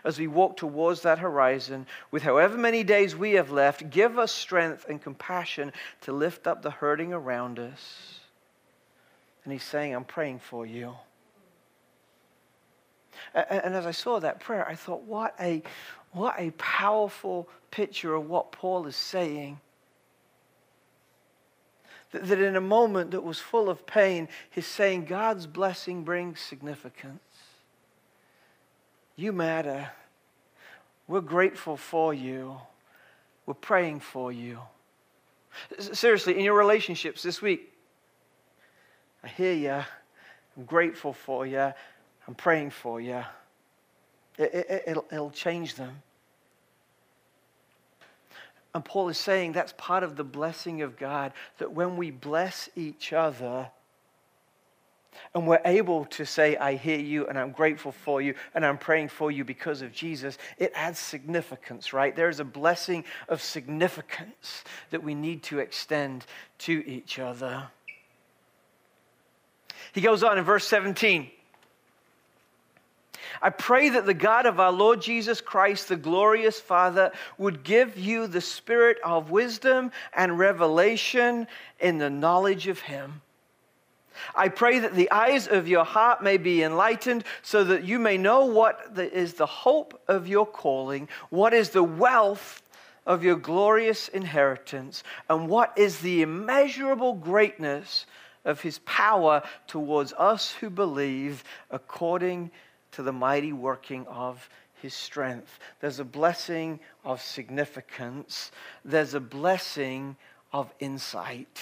As 0.04 0.20
we 0.20 0.28
walk 0.28 0.58
towards 0.58 1.02
that 1.02 1.20
horizon, 1.20 1.86
with 2.12 2.24
however 2.24 2.58
many 2.58 2.84
days 2.84 3.16
we 3.16 3.34
have 3.34 3.52
left, 3.52 3.90
give 3.90 4.18
us 4.18 4.32
strength 4.32 4.86
and 4.88 5.02
compassion 5.02 5.72
to 6.02 6.12
lift 6.12 6.48
up 6.48 6.62
the 6.62 6.72
hurting 6.72 7.14
around 7.14 7.60
us. 7.60 8.20
And 9.44 9.52
he's 9.52 9.64
saying, 9.64 9.94
I'm 9.94 10.06
praying 10.06 10.40
for 10.40 10.66
you. 10.66 10.96
And 13.34 13.76
as 13.76 13.86
I 13.86 13.92
saw 13.92 14.20
that 14.20 14.40
prayer, 14.40 14.68
I 14.68 14.76
thought, 14.76 15.04
what 15.04 15.36
a, 15.40 15.64
what 16.12 16.36
a 16.38 16.52
powerful 16.52 17.48
picture 17.72 18.14
of 18.14 18.30
what 18.30 18.52
Paul 18.52 18.88
is 18.88 18.96
saying 18.96 19.60
that 22.14 22.40
in 22.40 22.56
a 22.56 22.62
moment 22.62 23.12
that 23.12 23.24
was 23.24 23.40
full 23.40 23.70
of 23.70 23.86
pain, 23.86 24.28
he's 24.52 24.68
saying 24.68 25.06
God's 25.06 25.48
blessing 25.48 26.04
brings 26.04 26.40
significance. 26.40 27.20
You 29.16 29.32
matter. 29.32 29.90
We're 31.08 31.22
grateful 31.22 31.78
for 31.78 32.14
you. 32.14 32.58
We're 33.46 33.54
praying 33.54 34.00
for 34.00 34.32
you. 34.32 34.60
Seriously, 35.78 36.38
in 36.38 36.44
your 36.44 36.58
relationships 36.58 37.22
this 37.22 37.42
week, 37.42 37.72
I 39.24 39.28
hear 39.28 39.54
you. 39.54 39.84
I'm 40.58 40.66
grateful 40.66 41.14
for 41.14 41.46
you. 41.46 41.74
I'm 42.28 42.36
praying 42.36 42.72
for 42.72 43.00
you. 43.00 43.24
It, 44.38 44.54
it, 44.54 44.84
it'll, 44.88 45.06
it'll 45.12 45.32
change 45.32 45.76
them. 45.76 46.02
And 48.74 48.84
Paul 48.84 49.10
is 49.10 49.20
saying 49.20 49.52
that's 49.52 49.74
part 49.78 50.02
of 50.04 50.16
the 50.16 50.24
blessing 50.24 50.82
of 50.82 50.98
God, 50.98 51.34
that 51.60 51.74
when 51.74 51.96
we 51.96 52.10
bless 52.10 52.70
each 52.76 53.14
other, 53.14 53.70
and 55.34 55.48
we're 55.48 55.62
able 55.66 56.06
to 56.06 56.26
say, 56.26 56.56
I 56.58 56.76
hear 56.76 57.00
you 57.00 57.28
and 57.28 57.38
I'm 57.38 57.52
grateful 57.52 57.92
for 57.92 58.22
you 58.22 58.36
and 58.54 58.66
I'm 58.66 58.78
praying 58.78 59.10
for 59.10 59.32
you 59.32 59.44
because 59.44 59.82
of 59.82 59.92
Jesus, 59.92 60.38
it 60.58 60.72
adds 60.76 61.00
significance, 61.00 61.94
right? 61.94 62.16
There 62.16 62.30
is 62.30 62.40
a 62.40 62.46
blessing 62.46 63.04
of 63.28 63.42
significance 63.42 64.64
that 64.92 65.04
we 65.04 65.16
need 65.16 65.44
to 65.44 65.60
extend 65.60 66.26
to 66.60 66.88
each 66.88 67.20
other. 67.20 67.68
He 69.94 70.02
goes 70.02 70.24
on 70.24 70.38
in 70.38 70.44
verse 70.44 70.68
17. 70.68 71.30
I 73.42 73.50
pray 73.50 73.90
that 73.90 74.06
the 74.06 74.14
God 74.14 74.46
of 74.46 74.60
our 74.60 74.72
Lord 74.72 75.02
Jesus 75.02 75.42
Christ, 75.42 75.90
the 75.90 75.96
glorious 75.96 76.60
Father, 76.60 77.12
would 77.38 77.64
give 77.64 77.98
you 77.98 78.28
the 78.28 78.42
spirit 78.42 78.98
of 79.04 79.32
wisdom 79.32 79.92
and 80.16 80.38
revelation 80.38 81.48
in 81.80 81.98
the 81.98 82.10
knowledge 82.10 82.68
of 82.68 82.80
Him. 82.80 83.22
I 84.36 84.50
pray 84.50 84.80
that 84.80 84.96
the 84.96 85.12
eyes 85.12 85.48
of 85.48 85.68
your 85.68 85.84
heart 85.84 86.22
may 86.24 86.38
be 86.38 86.64
enlightened 86.64 87.24
so 87.42 87.64
that 87.66 87.84
you 87.84 88.00
may 88.00 88.18
know 88.18 88.46
what 88.46 88.98
is 88.98 89.34
the 89.34 89.46
hope 89.46 90.02
of 90.08 90.28
your 90.28 90.46
calling, 90.46 91.10
what 91.30 91.54
is 91.54 91.70
the 91.70 91.84
wealth 91.84 92.62
of 93.06 93.24
your 93.24 93.36
glorious 93.36 94.08
inheritance, 94.08 95.04
and 95.30 95.50
what 95.50 95.74
is 95.78 96.00
the 96.00 96.22
immeasurable 96.22 97.14
greatness 97.14 98.06
of 98.46 98.62
his 98.62 98.80
power 98.80 99.42
towards 99.68 100.14
us 100.14 100.52
who 100.54 100.70
believe 100.70 101.44
according 101.72 102.52
to 102.92 103.04
the 103.04 103.14
mighty 103.14 103.54
working 103.54 104.06
of 104.08 104.50
his 104.82 104.94
strength. 104.94 105.60
There's 105.80 106.00
a 106.00 106.06
blessing 106.06 106.80
of 107.04 107.22
significance, 107.22 108.52
there's 108.84 109.14
a 109.14 109.20
blessing 109.20 110.18
of 110.52 110.74
insight. 110.80 111.62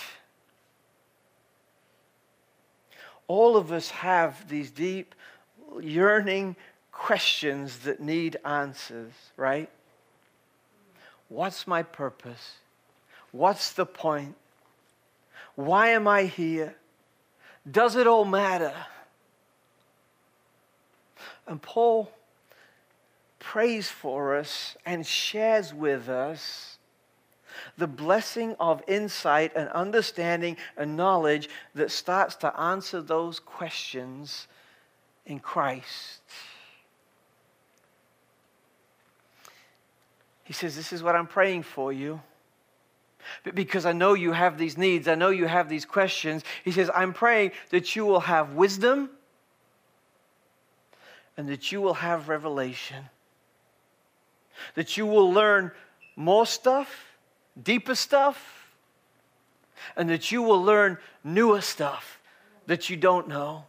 All 3.33 3.55
of 3.55 3.71
us 3.71 3.91
have 3.91 4.49
these 4.49 4.69
deep, 4.71 5.15
yearning 5.79 6.57
questions 6.91 7.77
that 7.85 8.01
need 8.01 8.35
answers, 8.43 9.13
right? 9.37 9.69
What's 11.29 11.65
my 11.65 11.81
purpose? 11.81 12.55
What's 13.31 13.71
the 13.71 13.85
point? 13.85 14.35
Why 15.55 15.91
am 15.91 16.09
I 16.09 16.23
here? 16.23 16.75
Does 17.71 17.95
it 17.95 18.05
all 18.05 18.25
matter? 18.25 18.75
And 21.47 21.61
Paul 21.61 22.11
prays 23.39 23.87
for 23.87 24.35
us 24.35 24.75
and 24.85 25.07
shares 25.07 25.73
with 25.73 26.09
us 26.09 26.79
the 27.77 27.87
blessing 27.87 28.55
of 28.59 28.83
insight 28.87 29.51
and 29.55 29.69
understanding 29.69 30.57
and 30.77 30.95
knowledge 30.95 31.49
that 31.75 31.91
starts 31.91 32.35
to 32.37 32.59
answer 32.59 33.01
those 33.01 33.39
questions 33.39 34.47
in 35.25 35.39
Christ. 35.39 36.21
He 40.43 40.53
says, 40.53 40.75
This 40.75 40.91
is 40.91 41.01
what 41.01 41.15
I'm 41.15 41.27
praying 41.27 41.63
for 41.63 41.93
you. 41.93 42.21
But 43.43 43.55
because 43.55 43.85
I 43.85 43.93
know 43.93 44.13
you 44.13 44.31
have 44.31 44.57
these 44.57 44.77
needs, 44.77 45.07
I 45.07 45.15
know 45.15 45.29
you 45.29 45.45
have 45.45 45.69
these 45.69 45.85
questions. 45.85 46.43
He 46.63 46.71
says, 46.71 46.89
I'm 46.93 47.13
praying 47.13 47.51
that 47.69 47.95
you 47.95 48.05
will 48.05 48.19
have 48.21 48.53
wisdom 48.53 49.09
and 51.37 51.47
that 51.49 51.71
you 51.71 51.81
will 51.81 51.93
have 51.93 52.29
revelation. 52.29 53.05
That 54.75 54.97
you 54.97 55.05
will 55.05 55.31
learn 55.31 55.71
more 56.15 56.45
stuff, 56.45 57.10
deeper 57.61 57.95
stuff, 57.95 58.67
and 59.95 60.09
that 60.09 60.31
you 60.31 60.41
will 60.41 60.61
learn 60.61 60.97
newer 61.23 61.61
stuff 61.61 62.19
that 62.67 62.89
you 62.89 62.97
don't 62.97 63.27
know. 63.27 63.65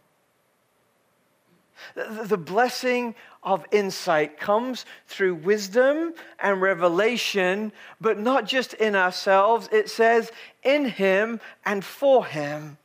The 1.95 2.37
blessing 2.37 3.13
of 3.43 3.65
insight 3.71 4.39
comes 4.39 4.85
through 5.07 5.35
wisdom 5.35 6.13
and 6.39 6.61
revelation, 6.61 7.73
but 7.99 8.17
not 8.17 8.45
just 8.45 8.73
in 8.75 8.95
ourselves. 8.95 9.67
It 9.71 9.89
says, 9.89 10.31
in 10.63 10.85
Him 10.85 11.41
and 11.65 11.83
for 11.83 12.25
Him. 12.25 12.77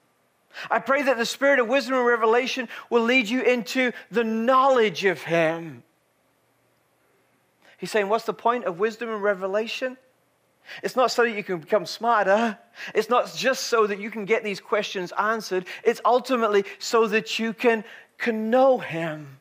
I 0.70 0.80
pray 0.80 1.02
that 1.02 1.16
the 1.16 1.26
spirit 1.26 1.60
of 1.60 1.68
wisdom 1.68 1.94
and 1.94 2.06
revelation 2.06 2.68
will 2.90 3.02
lead 3.02 3.28
you 3.28 3.42
into 3.42 3.92
the 4.10 4.24
knowledge 4.24 5.04
of 5.04 5.22
Him. 5.22 5.84
He's 7.76 7.92
saying, 7.92 8.08
What's 8.08 8.24
the 8.24 8.34
point 8.34 8.64
of 8.64 8.80
wisdom 8.80 9.08
and 9.08 9.22
revelation? 9.22 9.96
It's 10.82 10.96
not 10.96 11.10
so 11.10 11.22
that 11.22 11.36
you 11.36 11.42
can 11.42 11.58
become 11.58 11.86
smarter. 11.86 12.58
It's 12.94 13.08
not 13.08 13.34
just 13.34 13.64
so 13.64 13.86
that 13.86 13.98
you 13.98 14.10
can 14.10 14.24
get 14.24 14.44
these 14.44 14.60
questions 14.60 15.12
answered. 15.18 15.66
It's 15.84 16.00
ultimately 16.04 16.64
so 16.78 17.06
that 17.08 17.38
you 17.38 17.52
can, 17.52 17.84
can 18.18 18.50
know 18.50 18.78
Him. 18.78 19.38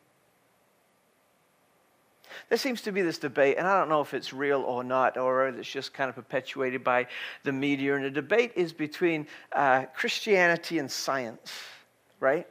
there 2.48 2.58
seems 2.58 2.80
to 2.82 2.92
be 2.92 3.02
this 3.02 3.18
debate, 3.18 3.56
and 3.58 3.66
I 3.66 3.78
don't 3.78 3.88
know 3.88 4.00
if 4.00 4.14
it's 4.14 4.32
real 4.32 4.62
or 4.62 4.82
not, 4.82 5.16
or 5.16 5.48
it's 5.48 5.70
just 5.70 5.92
kind 5.92 6.08
of 6.08 6.14
perpetuated 6.14 6.82
by 6.82 7.06
the 7.44 7.52
media. 7.52 7.94
And 7.96 8.04
the 8.04 8.10
debate 8.10 8.52
is 8.56 8.72
between 8.72 9.26
uh, 9.52 9.84
Christianity 9.94 10.78
and 10.78 10.90
science, 10.90 11.52
right? 12.20 12.46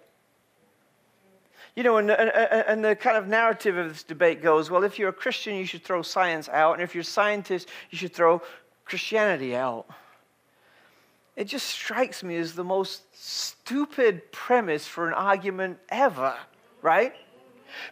You 1.76 1.84
know, 1.84 1.98
and, 1.98 2.10
and, 2.10 2.32
and, 2.32 2.84
the 2.84 2.96
kind 2.96 3.18
of 3.18 3.28
narrative 3.28 3.78
of 3.78 3.90
this 3.90 4.02
debate 4.02 4.42
goes 4.42 4.72
well, 4.72 4.84
if 4.84 4.98
you're 4.98 5.10
a 5.10 5.14
Christian, 5.14 5.56
you 5.56 5.66
should 5.66 5.84
throw 5.84 6.02
science 6.02 6.50
out, 6.50 6.74
and 6.74 6.82
if 6.82 6.96
you're 6.96 7.04
a 7.04 7.06
scientist, 7.06 7.70
you 7.92 8.00
should 8.00 8.14
throw 8.14 8.42
Christianity 8.88 9.56
out. 9.56 9.86
It 11.36 11.46
just 11.46 11.68
strikes 11.68 12.24
me 12.24 12.38
as 12.38 12.54
the 12.54 12.64
most 12.64 13.04
stupid 13.14 14.32
premise 14.32 14.88
for 14.88 15.08
an 15.08 15.14
argument 15.14 15.78
ever, 15.90 16.36
right? 16.82 17.14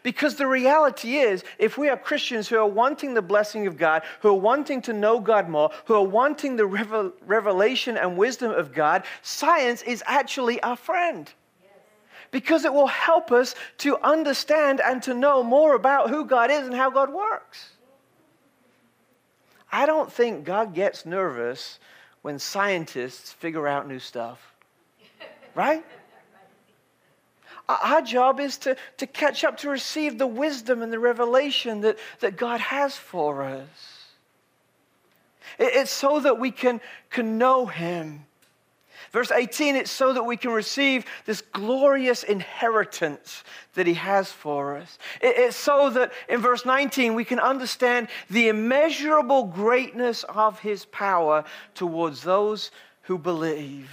Because 0.03 0.35
the 0.35 0.47
reality 0.47 1.17
is, 1.17 1.43
if 1.59 1.77
we 1.77 1.89
are 1.89 1.97
Christians 1.97 2.47
who 2.47 2.57
are 2.57 2.65
wanting 2.65 3.13
the 3.13 3.21
blessing 3.21 3.67
of 3.67 3.77
God, 3.77 4.03
who 4.21 4.29
are 4.29 4.33
wanting 4.33 4.81
to 4.83 4.93
know 4.93 5.19
God 5.19 5.49
more, 5.49 5.69
who 5.85 5.93
are 5.93 6.03
wanting 6.03 6.55
the 6.55 6.65
revelation 6.65 7.97
and 7.97 8.17
wisdom 8.17 8.51
of 8.51 8.73
God, 8.73 9.03
science 9.21 9.81
is 9.83 10.01
actually 10.07 10.63
our 10.63 10.77
friend. 10.77 11.31
Because 12.31 12.65
it 12.65 12.73
will 12.73 12.87
help 12.87 13.31
us 13.31 13.53
to 13.79 13.97
understand 13.99 14.81
and 14.81 15.03
to 15.03 15.13
know 15.13 15.43
more 15.43 15.75
about 15.75 16.09
who 16.09 16.25
God 16.25 16.49
is 16.49 16.65
and 16.65 16.73
how 16.73 16.89
God 16.89 17.13
works. 17.13 17.69
I 19.75 19.85
don't 19.85 20.09
think 20.09 20.45
God 20.45 20.73
gets 20.73 21.05
nervous 21.05 21.79
when 22.21 22.39
scientists 22.39 23.33
figure 23.33 23.67
out 23.67 23.87
new 23.87 23.99
stuff. 23.99 24.39
Right? 25.53 25.85
Our 27.69 28.01
job 28.01 28.41
is 28.41 28.57
to, 28.59 28.75
to 28.97 29.07
catch 29.07 29.45
up, 29.45 29.57
to 29.59 29.69
receive 29.69 30.17
the 30.17 30.27
wisdom 30.27 30.81
and 30.81 30.91
the 30.91 30.99
revelation 30.99 31.81
that, 31.81 31.97
that 32.19 32.35
God 32.35 32.59
has 32.59 32.95
for 32.95 33.43
us. 33.43 34.09
It's 35.57 35.91
so 35.91 36.19
that 36.19 36.39
we 36.39 36.51
can, 36.51 36.81
can 37.09 37.37
know 37.37 37.65
Him. 37.65 38.25
Verse 39.15 39.31
18, 39.31 39.77
it's 39.77 39.91
so 39.91 40.11
that 40.11 40.23
we 40.23 40.35
can 40.35 40.51
receive 40.51 41.05
this 41.23 41.39
glorious 41.39 42.23
inheritance 42.23 43.45
that 43.75 43.87
He 43.87 43.93
has 43.93 44.29
for 44.29 44.75
us. 44.75 44.99
It's 45.21 45.55
so 45.55 45.89
that 45.91 46.11
in 46.27 46.41
verse 46.41 46.65
19 46.65 47.15
we 47.15 47.23
can 47.23 47.39
understand 47.39 48.09
the 48.29 48.49
immeasurable 48.49 49.45
greatness 49.45 50.25
of 50.25 50.59
His 50.59 50.83
power 50.83 51.45
towards 51.75 52.23
those 52.23 52.71
who 53.03 53.17
believe. 53.17 53.89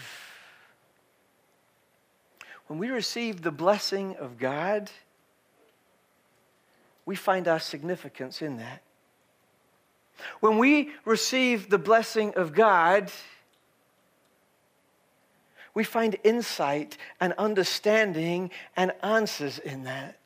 When 2.66 2.80
we 2.80 2.88
receive 2.90 3.42
the 3.42 3.52
blessing 3.52 4.16
of 4.16 4.38
God, 4.38 4.90
we 7.06 7.14
find 7.14 7.46
our 7.46 7.60
significance 7.60 8.42
in 8.42 8.56
that. 8.56 8.82
When 10.40 10.58
we 10.58 10.90
receive 11.04 11.70
the 11.70 11.78
blessing 11.78 12.34
of 12.34 12.52
God, 12.52 13.12
we 15.74 15.84
find 15.84 16.16
insight 16.22 16.96
and 17.20 17.32
understanding 17.38 18.50
and 18.76 18.92
answers 19.02 19.58
in 19.58 19.84
that. 19.84 20.18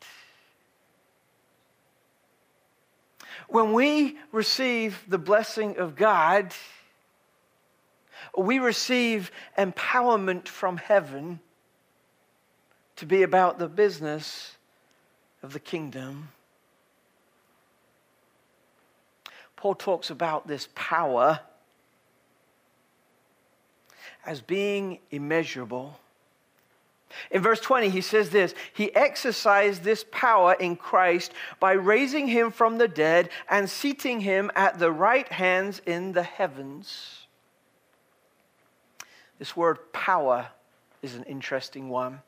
When 3.48 3.72
we 3.72 4.18
receive 4.32 5.04
the 5.06 5.18
blessing 5.18 5.78
of 5.78 5.94
God, 5.94 6.52
we 8.36 8.58
receive 8.58 9.30
empowerment 9.56 10.48
from 10.48 10.78
heaven 10.78 11.40
to 12.96 13.06
be 13.06 13.22
about 13.22 13.58
the 13.58 13.68
business 13.68 14.56
of 15.42 15.52
the 15.52 15.60
kingdom. 15.60 16.30
Paul 19.54 19.74
talks 19.74 20.10
about 20.10 20.48
this 20.48 20.68
power 20.74 21.40
as 24.26 24.40
being 24.40 24.98
immeasurable. 25.10 25.98
In 27.30 27.42
verse 27.42 27.60
20, 27.60 27.88
he 27.88 28.00
says 28.00 28.30
this 28.30 28.54
He 28.74 28.94
exercised 28.94 29.82
this 29.82 30.04
power 30.10 30.54
in 30.54 30.76
Christ 30.76 31.32
by 31.60 31.72
raising 31.72 32.28
him 32.28 32.50
from 32.50 32.78
the 32.78 32.88
dead 32.88 33.30
and 33.48 33.70
seating 33.70 34.20
him 34.20 34.50
at 34.54 34.78
the 34.78 34.92
right 34.92 35.28
hands 35.28 35.80
in 35.86 36.12
the 36.12 36.22
heavens. 36.22 37.26
This 39.38 39.56
word 39.56 39.92
power 39.92 40.48
is 41.02 41.14
an 41.14 41.24
interesting 41.24 41.88
one. 41.88 42.20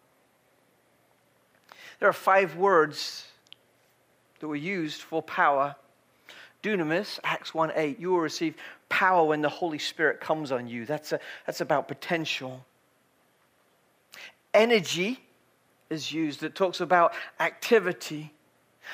There 1.99 2.09
are 2.09 2.13
five 2.13 2.57
words 2.57 3.27
that 4.41 4.47
were 4.47 4.57
used 4.57 5.03
for 5.03 5.23
power. 5.23 5.75
Dunamis, 6.63 7.19
Acts 7.25 7.55
1 7.55 7.73
8, 7.75 7.99
you 7.99 8.11
will 8.11 8.21
receive 8.21 8.57
power 8.89 9.25
when 9.25 9.43
the 9.43 9.49
Holy 9.49 9.79
Spirit 9.79 10.21
comes 10.21 10.53
on 10.53 10.69
you. 10.69 10.85
That's, 10.85 11.13
a, 11.13 11.21
that's 11.47 11.61
about 11.61 11.89
potential. 11.89 12.65
Energy 14.55 15.21
is 15.91 16.13
used 16.13 16.41
that 16.41 16.55
talks 16.55 16.81
about 16.81 17.13
activity. 17.41 18.33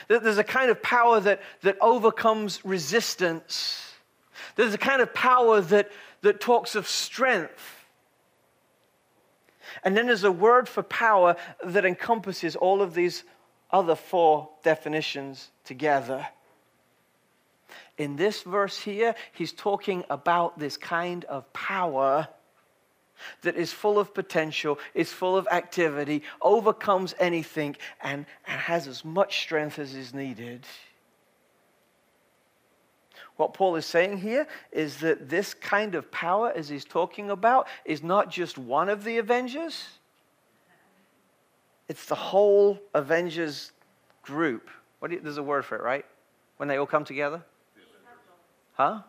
There's 0.08 0.38
a 0.38 0.44
kind 0.44 0.70
of 0.70 0.82
power 0.82 1.20
that, 1.20 1.40
that 1.62 1.76
overcomes 1.80 2.64
resistance. 2.64 3.94
There's 4.56 4.74
a 4.74 4.78
kind 4.78 5.00
of 5.00 5.14
power 5.14 5.60
that, 5.60 5.90
that 6.22 6.40
talks 6.40 6.74
of 6.74 6.88
strength. 6.88 7.84
And 9.82 9.96
then 9.96 10.06
there's 10.06 10.24
a 10.24 10.32
word 10.32 10.68
for 10.68 10.82
power 10.82 11.36
that 11.64 11.84
encompasses 11.84 12.56
all 12.56 12.82
of 12.82 12.94
these 12.94 13.24
other 13.70 13.94
four 13.94 14.50
definitions 14.62 15.50
together. 15.64 16.26
In 17.98 18.16
this 18.16 18.42
verse 18.42 18.78
here, 18.78 19.14
he's 19.32 19.52
talking 19.52 20.04
about 20.10 20.58
this 20.58 20.76
kind 20.76 21.24
of 21.26 21.50
power 21.52 22.28
that 23.42 23.56
is 23.56 23.72
full 23.72 23.98
of 23.98 24.12
potential, 24.12 24.78
is 24.94 25.12
full 25.12 25.36
of 25.36 25.46
activity, 25.50 26.22
overcomes 26.42 27.14
anything, 27.18 27.76
and, 28.02 28.26
and 28.46 28.60
has 28.60 28.88
as 28.88 29.04
much 29.04 29.40
strength 29.40 29.78
as 29.78 29.94
is 29.94 30.12
needed. 30.12 30.66
What 33.36 33.54
Paul 33.54 33.76
is 33.76 33.86
saying 33.86 34.18
here 34.18 34.46
is 34.70 34.98
that 34.98 35.28
this 35.28 35.54
kind 35.54 35.94
of 35.94 36.10
power, 36.10 36.52
as 36.54 36.68
he's 36.68 36.84
talking 36.84 37.30
about, 37.30 37.66
is 37.84 38.02
not 38.02 38.30
just 38.30 38.58
one 38.58 38.88
of 38.88 39.02
the 39.02 39.18
Avengers, 39.18 39.88
it's 41.88 42.06
the 42.06 42.14
whole 42.14 42.78
Avengers 42.94 43.72
group. 44.22 44.70
What 45.00 45.10
you, 45.10 45.20
there's 45.20 45.36
a 45.36 45.42
word 45.42 45.64
for 45.64 45.76
it, 45.76 45.82
right? 45.82 46.04
When 46.56 46.68
they 46.68 46.76
all 46.76 46.86
come 46.86 47.04
together? 47.04 47.44
Huh? 48.74 49.00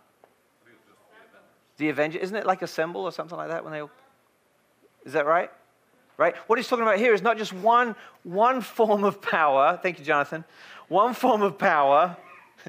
The 1.78 1.90
Avengers. 1.90 2.22
Isn't 2.22 2.36
it 2.36 2.46
like 2.46 2.62
a 2.62 2.68
symbol 2.68 3.02
or 3.02 3.12
something 3.12 3.38
like 3.38 3.50
that 3.50 3.64
when 3.64 3.74
they 3.74 3.82
all. 3.82 3.92
Is 5.06 5.14
that 5.14 5.26
right? 5.26 5.52
Right? 6.18 6.36
What 6.48 6.58
he's 6.58 6.68
talking 6.68 6.84
about 6.84 6.98
here 6.98 7.14
is 7.14 7.22
not 7.22 7.38
just 7.38 7.52
one, 7.52 7.96
one 8.24 8.62
form 8.62 9.04
of 9.04 9.22
power. 9.22 9.78
Thank 9.84 10.00
you, 10.00 10.06
Jonathan. 10.06 10.46
One 10.88 11.14
form 11.14 11.42
of 11.42 11.58
power 11.58 12.16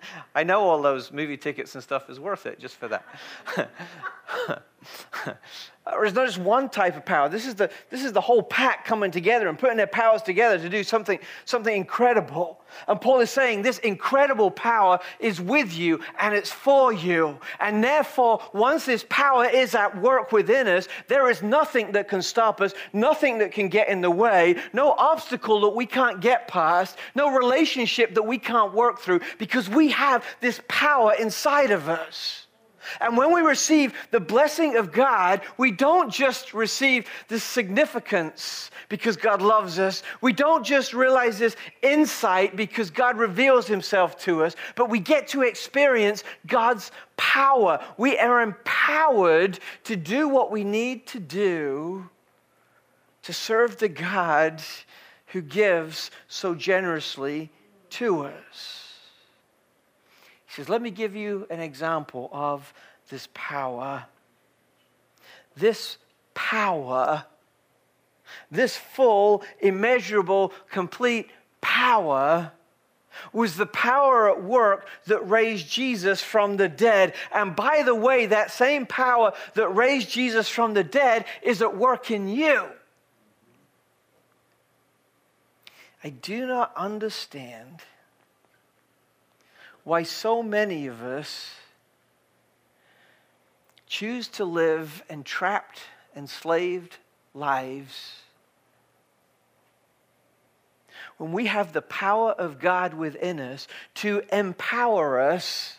I 0.34 0.44
know 0.44 0.62
all 0.62 0.82
those 0.82 1.12
movie 1.12 1.36
tickets 1.36 1.74
and 1.74 1.82
stuff 1.82 2.08
is 2.10 2.20
worth 2.20 2.46
it 2.46 2.58
just 2.58 2.76
for 2.76 2.88
that. 2.88 3.04
There's 5.88 6.14
not 6.14 6.26
just 6.26 6.38
one 6.38 6.68
type 6.68 6.96
of 6.96 7.04
power. 7.04 7.28
This 7.28 7.46
is, 7.46 7.54
the, 7.54 7.70
this 7.90 8.02
is 8.02 8.12
the 8.12 8.20
whole 8.20 8.42
pack 8.42 8.84
coming 8.84 9.12
together 9.12 9.48
and 9.48 9.56
putting 9.56 9.76
their 9.76 9.86
powers 9.86 10.20
together 10.20 10.58
to 10.58 10.68
do 10.68 10.82
something, 10.82 11.20
something 11.44 11.74
incredible. 11.74 12.60
And 12.88 13.00
Paul 13.00 13.20
is 13.20 13.30
saying 13.30 13.62
this 13.62 13.78
incredible 13.78 14.50
power 14.50 14.98
is 15.20 15.40
with 15.40 15.72
you 15.72 16.00
and 16.18 16.34
it's 16.34 16.50
for 16.50 16.92
you. 16.92 17.38
And 17.60 17.84
therefore, 17.84 18.42
once 18.52 18.84
this 18.84 19.06
power 19.08 19.48
is 19.48 19.76
at 19.76 19.96
work 20.02 20.32
within 20.32 20.66
us, 20.66 20.88
there 21.06 21.30
is 21.30 21.40
nothing 21.40 21.92
that 21.92 22.08
can 22.08 22.20
stop 22.20 22.60
us, 22.60 22.74
nothing 22.92 23.38
that 23.38 23.52
can 23.52 23.68
get 23.68 23.88
in 23.88 24.00
the 24.00 24.10
way, 24.10 24.56
no 24.72 24.90
obstacle 24.90 25.60
that 25.60 25.76
we 25.76 25.86
can't 25.86 26.20
get 26.20 26.48
past, 26.48 26.98
no 27.14 27.30
relationship 27.30 28.12
that 28.14 28.24
we 28.24 28.38
can't 28.38 28.74
work 28.74 28.98
through 28.98 29.20
because 29.38 29.68
we 29.68 29.90
have 29.92 30.24
this 30.40 30.60
power 30.66 31.14
inside 31.14 31.70
of 31.70 31.88
us. 31.88 32.45
And 33.00 33.16
when 33.16 33.32
we 33.32 33.40
receive 33.40 33.94
the 34.10 34.20
blessing 34.20 34.76
of 34.76 34.92
God, 34.92 35.40
we 35.58 35.70
don't 35.70 36.10
just 36.12 36.54
receive 36.54 37.06
the 37.28 37.38
significance 37.38 38.70
because 38.88 39.16
God 39.16 39.42
loves 39.42 39.78
us. 39.78 40.02
We 40.20 40.32
don't 40.32 40.64
just 40.64 40.94
realize 40.94 41.38
this 41.38 41.56
insight 41.82 42.56
because 42.56 42.90
God 42.90 43.18
reveals 43.18 43.66
himself 43.66 44.18
to 44.20 44.44
us, 44.44 44.56
but 44.74 44.90
we 44.90 45.00
get 45.00 45.28
to 45.28 45.42
experience 45.42 46.24
God's 46.46 46.90
power. 47.16 47.82
We 47.96 48.18
are 48.18 48.42
empowered 48.42 49.58
to 49.84 49.96
do 49.96 50.28
what 50.28 50.50
we 50.50 50.64
need 50.64 51.06
to 51.08 51.20
do 51.20 52.08
to 53.22 53.32
serve 53.32 53.78
the 53.78 53.88
God 53.88 54.62
who 55.26 55.42
gives 55.42 56.10
so 56.28 56.54
generously 56.54 57.50
to 57.90 58.22
us 58.22 58.85
says, 60.56 60.68
Let 60.70 60.80
me 60.80 60.90
give 60.90 61.14
you 61.14 61.46
an 61.50 61.60
example 61.60 62.30
of 62.32 62.72
this 63.10 63.28
power. 63.34 64.06
This 65.54 65.98
power, 66.34 67.24
this 68.50 68.76
full, 68.76 69.42
immeasurable, 69.60 70.52
complete 70.70 71.28
power 71.60 72.52
was 73.32 73.56
the 73.56 73.66
power 73.66 74.30
at 74.30 74.42
work 74.42 74.88
that 75.06 75.28
raised 75.28 75.70
Jesus 75.70 76.22
from 76.22 76.56
the 76.56 76.68
dead. 76.68 77.14
And 77.32 77.54
by 77.54 77.82
the 77.82 77.94
way, 77.94 78.26
that 78.26 78.50
same 78.50 78.86
power 78.86 79.32
that 79.54 79.68
raised 79.68 80.10
Jesus 80.10 80.48
from 80.48 80.74
the 80.74 80.84
dead 80.84 81.24
is 81.42 81.62
at 81.62 81.76
work 81.76 82.10
in 82.10 82.28
you. 82.28 82.66
I 86.04 86.10
do 86.10 86.46
not 86.46 86.72
understand 86.76 87.82
why 89.86 90.02
so 90.02 90.42
many 90.42 90.88
of 90.88 91.00
us 91.00 91.54
choose 93.86 94.26
to 94.26 94.44
live 94.44 95.04
entrapped, 95.08 95.80
enslaved 96.16 96.96
lives 97.34 98.16
when 101.18 101.30
we 101.30 101.46
have 101.46 101.72
the 101.72 101.82
power 101.82 102.32
of 102.32 102.58
God 102.58 102.94
within 102.94 103.38
us 103.38 103.68
to 103.94 104.22
empower 104.32 105.20
us 105.20 105.78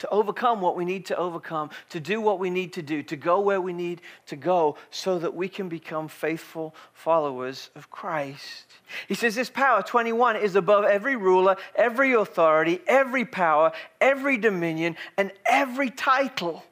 to 0.00 0.08
overcome 0.08 0.60
what 0.60 0.76
we 0.76 0.84
need 0.84 1.06
to 1.06 1.16
overcome, 1.16 1.70
to 1.90 2.00
do 2.00 2.20
what 2.20 2.38
we 2.38 2.50
need 2.50 2.72
to 2.72 2.82
do, 2.82 3.02
to 3.04 3.16
go 3.16 3.40
where 3.40 3.60
we 3.60 3.72
need 3.72 4.00
to 4.26 4.36
go, 4.36 4.76
so 4.90 5.18
that 5.18 5.34
we 5.34 5.48
can 5.48 5.68
become 5.68 6.08
faithful 6.08 6.74
followers 6.92 7.70
of 7.74 7.90
Christ. 7.90 8.66
He 9.08 9.14
says 9.14 9.34
this 9.34 9.50
power, 9.50 9.82
21, 9.82 10.36
is 10.36 10.56
above 10.56 10.84
every 10.84 11.16
ruler, 11.16 11.56
every 11.74 12.14
authority, 12.14 12.80
every 12.86 13.24
power, 13.24 13.72
every 14.00 14.36
dominion, 14.36 14.96
and 15.16 15.32
every 15.46 15.90
title. 15.90 16.64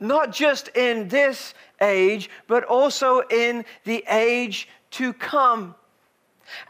Not 0.00 0.32
just 0.32 0.68
in 0.68 1.08
this 1.08 1.54
age, 1.80 2.28
but 2.46 2.64
also 2.64 3.20
in 3.30 3.64
the 3.84 4.04
age 4.08 4.68
to 4.92 5.12
come. 5.12 5.74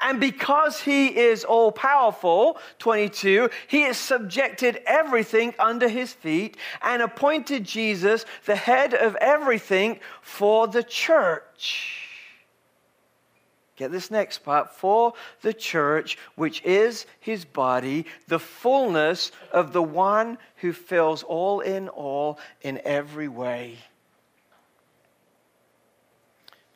And 0.00 0.20
because 0.20 0.80
he 0.80 1.08
is 1.08 1.44
all 1.44 1.72
powerful, 1.72 2.58
22, 2.78 3.50
he 3.66 3.82
has 3.82 3.96
subjected 3.96 4.80
everything 4.86 5.54
under 5.58 5.88
his 5.88 6.12
feet 6.12 6.56
and 6.82 7.02
appointed 7.02 7.64
Jesus 7.64 8.24
the 8.44 8.56
head 8.56 8.94
of 8.94 9.16
everything 9.16 10.00
for 10.22 10.66
the 10.66 10.82
church. 10.82 12.02
Get 13.76 13.92
this 13.92 14.10
next 14.10 14.38
part 14.38 14.74
for 14.74 15.12
the 15.42 15.52
church, 15.52 16.16
which 16.34 16.62
is 16.62 17.04
his 17.20 17.44
body, 17.44 18.06
the 18.26 18.38
fullness 18.38 19.32
of 19.52 19.74
the 19.74 19.82
one 19.82 20.38
who 20.56 20.72
fills 20.72 21.22
all 21.22 21.60
in 21.60 21.90
all 21.90 22.38
in 22.62 22.80
every 22.84 23.28
way. 23.28 23.76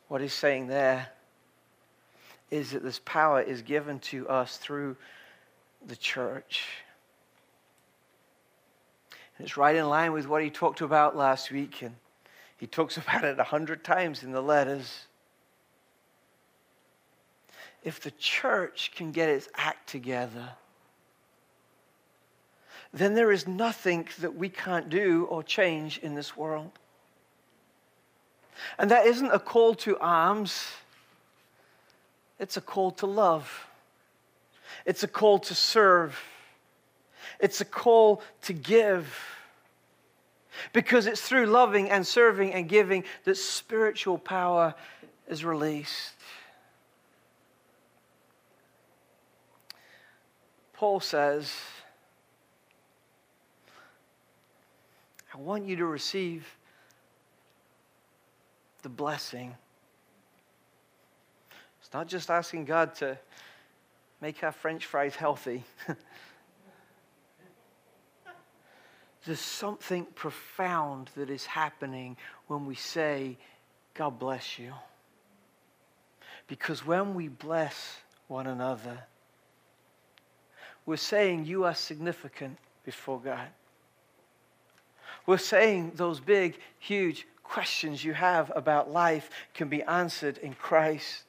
What 0.07 0.21
he's 0.21 0.33
saying 0.33 0.67
there 0.67 1.09
is 2.51 2.71
that 2.71 2.83
this 2.83 2.99
power 3.05 3.41
is 3.41 3.61
given 3.61 3.99
to 3.99 4.27
us 4.29 4.57
through 4.57 4.97
the 5.87 5.95
church. 5.95 6.67
And 9.37 9.47
it's 9.47 9.57
right 9.57 9.75
in 9.75 9.87
line 9.89 10.11
with 10.11 10.27
what 10.27 10.43
he 10.43 10.49
talked 10.49 10.81
about 10.81 11.15
last 11.15 11.49
week, 11.49 11.81
and 11.81 11.95
he 12.57 12.67
talks 12.67 12.97
about 12.97 13.23
it 13.23 13.39
a 13.39 13.43
hundred 13.43 13.83
times 13.83 14.21
in 14.21 14.31
the 14.31 14.41
letters. 14.41 15.07
If 17.83 18.01
the 18.01 18.11
church 18.11 18.91
can 18.95 19.11
get 19.11 19.29
its 19.29 19.47
act 19.55 19.89
together, 19.89 20.49
then 22.93 23.15
there 23.15 23.31
is 23.31 23.47
nothing 23.47 24.07
that 24.19 24.35
we 24.35 24.49
can't 24.49 24.89
do 24.89 25.25
or 25.25 25.41
change 25.41 25.97
in 25.99 26.13
this 26.13 26.35
world. 26.35 26.71
And 28.77 28.91
that 28.91 29.05
isn't 29.05 29.31
a 29.31 29.39
call 29.39 29.73
to 29.75 29.97
arms. 29.99 30.67
It's 32.41 32.57
a 32.57 32.61
call 32.61 32.89
to 32.93 33.05
love. 33.05 33.67
It's 34.85 35.03
a 35.03 35.07
call 35.07 35.37
to 35.39 35.53
serve. 35.53 36.19
It's 37.39 37.61
a 37.61 37.65
call 37.65 38.23
to 38.41 38.53
give. 38.53 39.15
Because 40.73 41.05
it's 41.05 41.21
through 41.21 41.45
loving 41.45 41.91
and 41.91 42.05
serving 42.05 42.51
and 42.53 42.67
giving 42.67 43.03
that 43.25 43.37
spiritual 43.37 44.17
power 44.17 44.73
is 45.29 45.45
released. 45.45 46.15
Paul 50.73 50.99
says, 50.99 51.53
I 55.31 55.37
want 55.37 55.67
you 55.67 55.75
to 55.75 55.85
receive 55.85 56.47
the 58.81 58.89
blessing 58.89 59.55
not 61.93 62.07
just 62.07 62.29
asking 62.29 62.65
God 62.65 62.95
to 62.95 63.17
make 64.21 64.43
our 64.43 64.51
French 64.51 64.85
fries 64.85 65.15
healthy. 65.15 65.63
There's 69.25 69.39
something 69.39 70.05
profound 70.15 71.09
that 71.15 71.29
is 71.29 71.45
happening 71.45 72.17
when 72.47 72.65
we 72.65 72.75
say, 72.75 73.37
God 73.93 74.17
bless 74.17 74.57
you. 74.57 74.73
Because 76.47 76.85
when 76.85 77.13
we 77.13 77.27
bless 77.27 77.97
one 78.27 78.47
another, 78.47 79.03
we're 80.85 80.97
saying 80.97 81.45
you 81.45 81.65
are 81.65 81.75
significant 81.75 82.57
before 82.83 83.19
God. 83.19 83.47
We're 85.25 85.37
saying 85.37 85.91
those 85.95 86.19
big, 86.19 86.57
huge 86.79 87.27
questions 87.43 88.03
you 88.03 88.13
have 88.13 88.51
about 88.55 88.91
life 88.91 89.29
can 89.53 89.69
be 89.69 89.83
answered 89.83 90.39
in 90.39 90.53
Christ. 90.53 91.23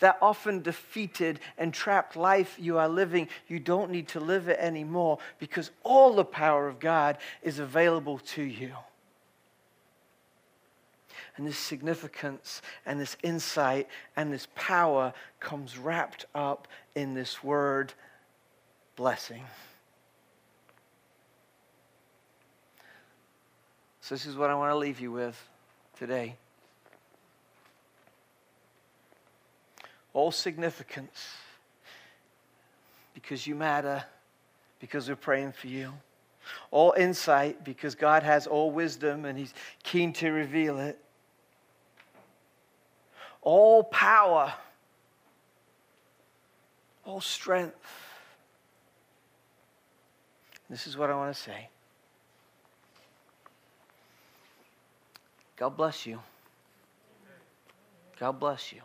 That 0.00 0.18
often 0.22 0.62
defeated 0.62 1.40
and 1.58 1.72
trapped 1.72 2.16
life 2.16 2.56
you 2.58 2.78
are 2.78 2.88
living, 2.88 3.28
you 3.48 3.58
don't 3.58 3.90
need 3.90 4.08
to 4.08 4.20
live 4.20 4.48
it 4.48 4.58
anymore 4.58 5.18
because 5.38 5.70
all 5.82 6.14
the 6.14 6.24
power 6.24 6.68
of 6.68 6.78
God 6.78 7.18
is 7.42 7.58
available 7.58 8.18
to 8.18 8.42
you. 8.42 8.72
And 11.36 11.46
this 11.46 11.58
significance 11.58 12.62
and 12.86 13.00
this 13.00 13.16
insight 13.22 13.88
and 14.16 14.32
this 14.32 14.46
power 14.54 15.12
comes 15.40 15.76
wrapped 15.76 16.26
up 16.34 16.68
in 16.94 17.14
this 17.14 17.42
word 17.42 17.92
blessing. 18.96 19.44
So, 24.00 24.14
this 24.14 24.26
is 24.26 24.36
what 24.36 24.50
I 24.50 24.54
want 24.54 24.70
to 24.70 24.76
leave 24.76 25.00
you 25.00 25.10
with 25.10 25.48
today. 25.96 26.36
All 30.14 30.30
significance 30.30 31.34
because 33.12 33.46
you 33.46 33.54
matter, 33.54 34.04
because 34.80 35.08
we're 35.08 35.16
praying 35.16 35.52
for 35.52 35.66
you. 35.66 35.92
All 36.70 36.94
insight 36.96 37.64
because 37.64 37.94
God 37.94 38.22
has 38.22 38.46
all 38.46 38.70
wisdom 38.70 39.24
and 39.24 39.38
He's 39.38 39.52
keen 39.82 40.12
to 40.14 40.30
reveal 40.30 40.78
it. 40.78 40.98
All 43.42 43.82
power, 43.84 44.52
all 47.04 47.20
strength. 47.20 47.76
This 50.70 50.86
is 50.86 50.96
what 50.96 51.10
I 51.10 51.14
want 51.14 51.34
to 51.34 51.40
say. 51.40 51.68
God 55.56 55.76
bless 55.76 56.06
you. 56.06 56.20
God 58.18 58.32
bless 58.40 58.72
you. 58.72 58.80